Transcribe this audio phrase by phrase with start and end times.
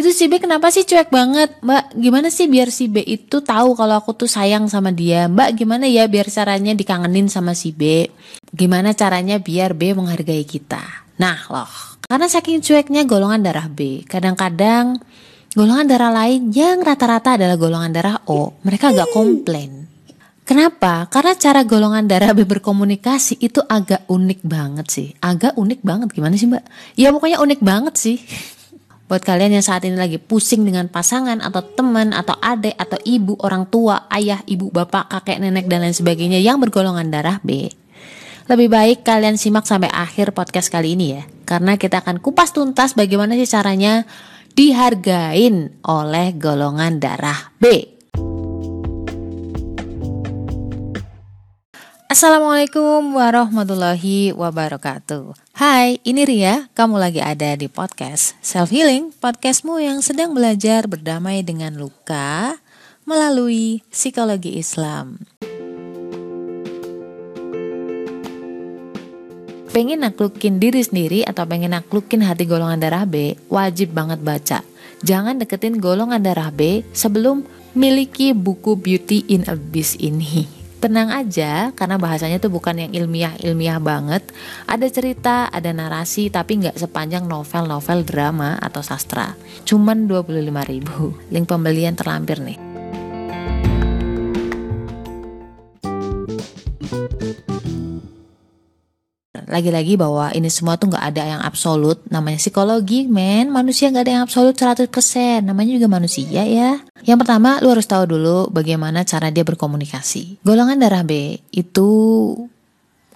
[0.00, 3.76] itu si B kenapa sih cuek banget mbak gimana sih biar si B itu tahu
[3.76, 8.08] kalau aku tuh sayang sama dia mbak gimana ya biar caranya dikangenin sama si B
[8.48, 10.80] gimana caranya biar B menghargai kita
[11.20, 15.04] nah loh karena saking cueknya golongan darah B kadang-kadang
[15.52, 19.80] golongan darah lain yang rata-rata adalah golongan darah O mereka agak komplain
[20.50, 21.06] Kenapa?
[21.06, 25.08] Karena cara golongan darah B berkomunikasi itu agak unik banget sih.
[25.22, 26.66] Agak unik banget gimana sih mbak?
[26.98, 28.18] Ya pokoknya unik banget sih.
[29.10, 33.34] Buat kalian yang saat ini lagi pusing dengan pasangan atau teman atau adik atau ibu,
[33.42, 37.66] orang tua, ayah, ibu, bapak, kakek, nenek dan lain sebagainya yang bergolongan darah B.
[38.46, 41.26] Lebih baik kalian simak sampai akhir podcast kali ini ya.
[41.42, 44.06] Karena kita akan kupas tuntas bagaimana sih caranya
[44.54, 47.66] dihargain oleh golongan darah B.
[52.06, 60.00] Assalamualaikum warahmatullahi wabarakatuh Hai, ini Ria, kamu lagi ada di podcast Self Healing Podcastmu yang
[60.00, 62.56] sedang belajar berdamai dengan luka
[63.04, 65.20] melalui psikologi Islam.
[69.68, 74.64] Pengen naklukin diri sendiri atau pengen naklukin hati golongan darah B, wajib banget baca.
[75.04, 77.44] Jangan deketin golongan darah B sebelum
[77.76, 84.24] miliki buku Beauty in Abyss ini tenang aja karena bahasanya tuh bukan yang ilmiah-ilmiah banget.
[84.64, 89.36] Ada cerita, ada narasi tapi nggak sepanjang novel-novel drama atau sastra.
[89.68, 91.12] Cuman 25 ribu.
[91.28, 92.69] Link pembelian terlampir nih.
[99.50, 101.98] Lagi-lagi bahwa ini semua tuh nggak ada yang absolut.
[102.06, 103.50] Namanya psikologi men.
[103.50, 104.86] Manusia nggak ada yang absolut 100%
[105.42, 106.78] namanya juga manusia ya.
[107.02, 110.46] Yang pertama lu harus tahu dulu bagaimana cara dia berkomunikasi.
[110.46, 111.90] Golongan darah B itu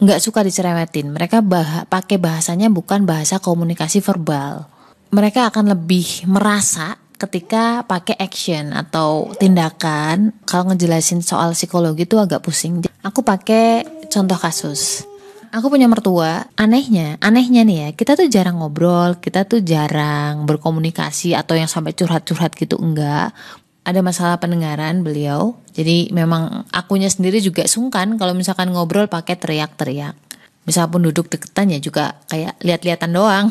[0.00, 1.12] nggak suka dicerewetin.
[1.12, 4.64] Mereka bah pakai bahasanya bukan bahasa komunikasi verbal.
[5.12, 10.32] Mereka akan lebih merasa ketika pakai action atau tindakan.
[10.48, 12.80] Kalau ngejelasin soal psikologi itu agak pusing.
[13.04, 15.11] Aku pakai contoh kasus
[15.52, 21.36] aku punya mertua, anehnya, anehnya nih ya, kita tuh jarang ngobrol, kita tuh jarang berkomunikasi
[21.36, 23.36] atau yang sampai curhat-curhat gitu enggak.
[23.84, 30.16] Ada masalah pendengaran beliau, jadi memang akunya sendiri juga sungkan kalau misalkan ngobrol pakai teriak-teriak.
[30.62, 33.50] Misalnya duduk deketan ya juga kayak lihat-lihatan doang.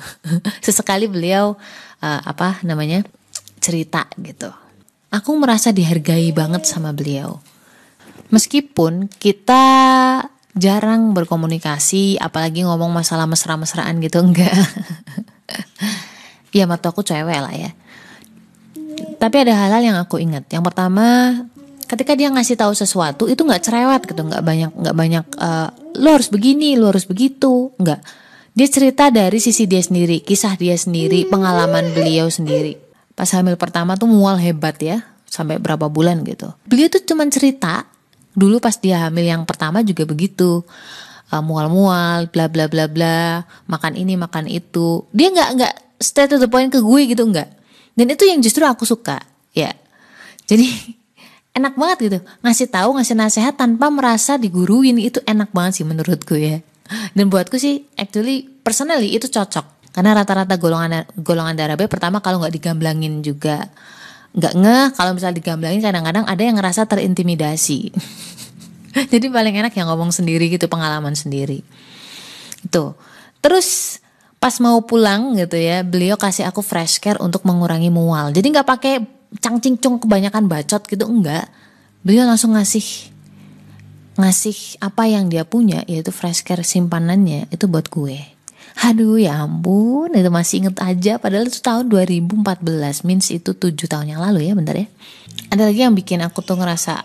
[0.66, 1.54] Sesekali beliau
[2.02, 3.06] uh, apa namanya
[3.62, 4.50] cerita gitu.
[5.14, 7.38] Aku merasa dihargai banget sama beliau.
[8.34, 9.62] Meskipun kita
[10.52, 14.52] jarang berkomunikasi apalagi ngomong masalah mesra-mesraan gitu enggak.
[16.52, 17.72] Ya mata aku cewek lah ya.
[19.16, 20.44] Tapi ada hal-hal yang aku ingat.
[20.52, 21.06] Yang pertama
[21.88, 25.68] ketika dia ngasih tahu sesuatu itu nggak cerewet gitu nggak banyak nggak banyak uh,
[26.00, 27.72] lo harus begini lo harus begitu.
[27.80, 28.00] Nggak
[28.52, 32.76] dia cerita dari sisi dia sendiri kisah dia sendiri pengalaman beliau sendiri.
[33.16, 36.52] Pas hamil pertama tuh mual hebat ya sampai berapa bulan gitu.
[36.68, 37.88] Beliau tuh cuma cerita
[38.32, 40.64] dulu pas dia hamil yang pertama juga begitu.
[41.32, 43.44] Uh, mual-mual bla bla bla bla.
[43.68, 45.04] Makan ini makan itu.
[45.12, 47.48] Dia nggak nggak stay to the point ke gue gitu nggak.
[47.96, 49.20] Dan itu yang justru aku suka
[49.56, 49.72] ya.
[50.44, 50.68] Jadi
[51.58, 52.18] enak banget gitu.
[52.44, 55.00] Ngasih tahu ngasih nasihat tanpa merasa diguruin.
[55.00, 56.60] Itu enak banget sih menurutku ya.
[57.16, 59.92] Dan buatku sih actually personally itu cocok.
[59.92, 63.68] Karena rata-rata golongan golongan darah B pertama kalau nggak digamblangin juga
[64.32, 64.86] nggak ngeh.
[64.96, 67.92] Kalau misalnya digamblangin kadang-kadang ada yang ngerasa terintimidasi.
[69.12, 71.64] Jadi paling enak yang ngomong sendiri gitu pengalaman sendiri.
[72.64, 72.96] Itu
[73.42, 73.98] terus
[74.38, 78.34] pas mau pulang gitu ya beliau kasih aku fresh care untuk mengurangi mual.
[78.34, 78.94] Jadi nggak pakai
[79.40, 81.48] cangcing cung kebanyakan bacot gitu enggak
[82.04, 83.14] beliau langsung ngasih
[84.18, 88.18] ngasih apa yang dia punya yaitu fresh care simpanannya itu buat gue
[88.80, 94.16] Aduh ya ampun, itu masih inget aja padahal itu tahun 2014, means itu 7 tahun
[94.16, 94.88] yang lalu ya bentar ya.
[95.52, 97.04] Ada lagi yang bikin aku tuh ngerasa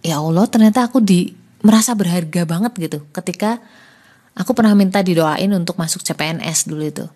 [0.00, 3.60] ya Allah ternyata aku di merasa berharga banget gitu ketika
[4.32, 7.06] aku pernah minta didoain untuk masuk CPNS dulu itu.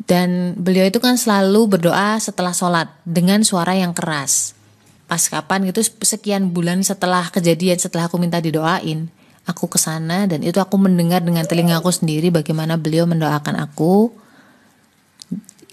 [0.00, 4.56] Dan beliau itu kan selalu berdoa setelah sholat dengan suara yang keras.
[5.04, 9.12] Pas kapan gitu sekian bulan setelah kejadian setelah aku minta didoain
[9.50, 14.14] aku ke sana dan itu aku mendengar dengan telinga aku sendiri bagaimana beliau mendoakan aku.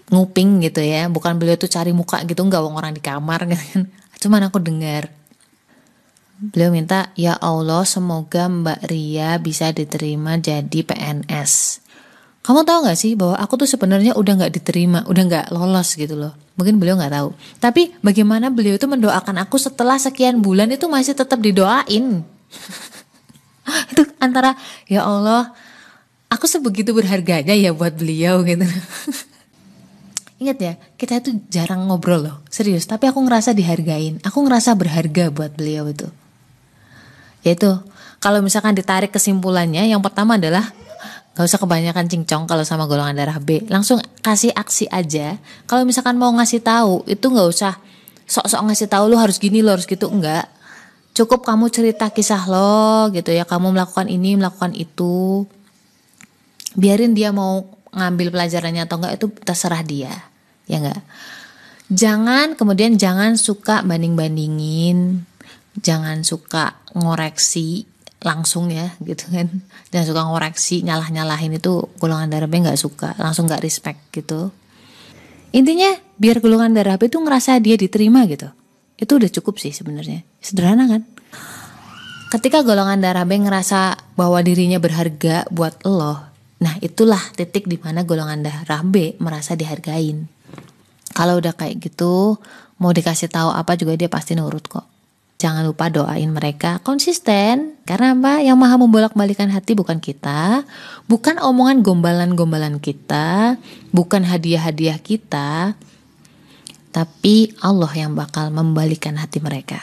[0.08, 3.82] Nguping gitu ya bukan beliau tuh cari muka gitu nggak orang di kamar gitu kan.
[4.26, 5.14] Cuman aku dengar.
[6.38, 11.82] Beliau minta ya Allah semoga Mbak Ria bisa diterima jadi PNS
[12.48, 16.16] kamu tahu nggak sih bahwa aku tuh sebenarnya udah nggak diterima udah nggak lolos gitu
[16.16, 16.32] loh.
[16.56, 17.28] Mungkin beliau nggak tahu.
[17.60, 22.24] Tapi bagaimana beliau itu mendoakan aku setelah sekian bulan itu masih tetap didoain
[23.92, 24.58] itu antara
[24.90, 25.52] ya Allah
[26.28, 28.64] aku sebegitu berharganya ya buat beliau gitu
[30.38, 32.86] Ingat ya, kita itu jarang ngobrol loh, serius.
[32.86, 36.06] Tapi aku ngerasa dihargain, aku ngerasa berharga buat beliau itu.
[37.42, 37.74] Yaitu,
[38.22, 40.70] kalau misalkan ditarik kesimpulannya, yang pertama adalah
[41.38, 43.62] Gak usah kebanyakan cincong kalau sama golongan darah B.
[43.70, 45.38] Langsung kasih aksi aja.
[45.70, 47.78] Kalau misalkan mau ngasih tahu, itu gak usah
[48.26, 50.10] sok-sok ngasih tahu lu harus gini, lu harus gitu.
[50.10, 50.50] Enggak.
[51.18, 53.42] Cukup kamu cerita kisah lo gitu ya.
[53.42, 55.50] Kamu melakukan ini, melakukan itu.
[56.78, 60.14] Biarin dia mau ngambil pelajarannya atau enggak itu terserah dia.
[60.70, 61.02] Ya enggak?
[61.90, 65.26] Jangan kemudian jangan suka banding-bandingin.
[65.82, 69.46] Jangan suka ngoreksi langsung ya gitu kan
[69.94, 74.50] dan suka ngoreksi nyalah nyalahin itu golongan darah B nggak suka langsung nggak respect gitu
[75.54, 78.50] intinya biar golongan darah B itu ngerasa dia diterima gitu
[78.98, 80.26] itu udah cukup sih sebenarnya.
[80.42, 81.02] Sederhana kan?
[82.28, 86.28] Ketika golongan darah B ngerasa bahwa dirinya berharga buat lo
[86.58, 90.26] nah itulah titik di mana golongan darah B merasa dihargain.
[91.14, 92.36] Kalau udah kayak gitu
[92.82, 94.86] mau dikasih tahu apa juga dia pasti nurut kok.
[95.38, 97.78] Jangan lupa doain mereka konsisten.
[97.86, 98.42] Karena apa?
[98.42, 100.66] Yang maha membolak-balikan hati bukan kita,
[101.06, 103.54] bukan omongan gombalan-gombalan kita,
[103.94, 105.78] bukan hadiah-hadiah kita,
[106.90, 109.80] tapi Allah yang bakal membalikan hati mereka.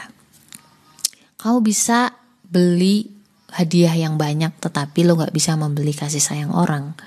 [1.37, 2.13] Kau bisa
[2.45, 3.09] beli
[3.53, 6.97] hadiah yang banyak tetapi lo gak bisa membeli kasih sayang orang.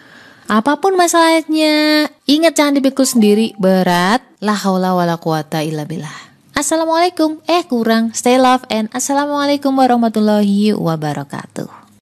[0.48, 4.24] Apa pun masalahnya, ingat jangan dipikul sendiri, berat.
[4.40, 6.28] La haula wala quwata illa billah.
[6.56, 7.38] Assalamualaikum.
[7.44, 8.16] Eh kurang.
[8.16, 11.77] Stay love and assalamualaikum warahmatullahi wabarakatuh.